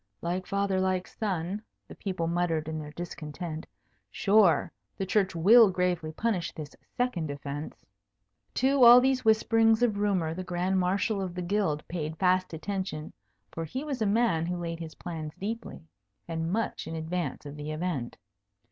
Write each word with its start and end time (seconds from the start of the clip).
"Like 0.23 0.47
father 0.47 0.81
like 0.81 1.07
son," 1.07 1.61
the 1.87 1.93
people 1.93 2.25
muttered 2.25 2.67
in 2.67 2.79
their 2.79 2.89
discontent. 2.89 3.67
"Sure, 4.09 4.71
the 4.97 5.05
Church 5.05 5.35
will 5.35 5.69
gravely 5.69 6.11
punish 6.11 6.51
this 6.55 6.75
second 6.97 7.29
offence." 7.29 7.85
To 8.55 8.83
all 8.83 8.99
these 8.99 9.23
whisperings 9.23 9.83
of 9.83 9.99
rumour 9.99 10.33
the 10.33 10.43
Grand 10.43 10.79
Marshal 10.79 11.21
of 11.21 11.35
the 11.35 11.43
Guild 11.43 11.87
paid 11.87 12.17
fast 12.17 12.51
attention; 12.51 13.13
for 13.51 13.63
he 13.63 13.83
was 13.83 14.01
a 14.01 14.07
man 14.07 14.47
who 14.47 14.57
laid 14.57 14.79
his 14.79 14.95
plans 14.95 15.35
deeply, 15.37 15.85
and 16.27 16.51
much 16.51 16.87
in 16.87 16.95
advance 16.95 17.45
of 17.45 17.55
the 17.55 17.69
event. 17.71 18.17